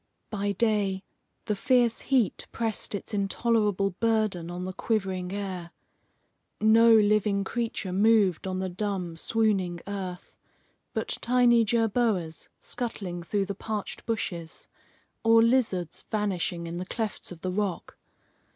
[0.31, 1.03] By day,
[1.45, 5.69] the fierce heat pressed its intolerable burden on the quivering air.
[6.59, 10.35] No living creature moved on the dumb, swooning earth,
[10.95, 14.67] but tiny jerboas scuttling through the parched bushes,
[15.23, 17.95] or lizards vanishing in the clefts of the rock.